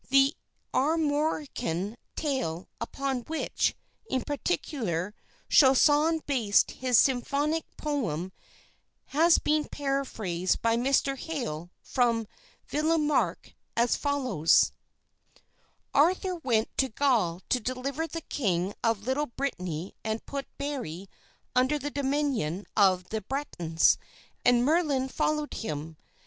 [0.09, 0.35] The
[0.73, 3.75] Armorican tale upon which,
[4.09, 5.13] in particular,
[5.47, 8.31] Chausson based his symphonic poem
[9.09, 11.15] has been paraphrased by Mr.
[11.15, 12.27] Hale from
[12.67, 14.71] Villermarqué as follows:
[15.93, 21.09] "Arthur went to Gaul to deliver the king of Little Brittany and put Berry
[21.55, 23.99] under the dominion of the Bretons,
[24.43, 25.95] and Merlin followed him.